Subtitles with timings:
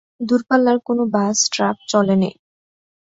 [0.21, 1.03] দূরপাল্লার কোনো
[1.05, 2.31] truck bus চলেনি।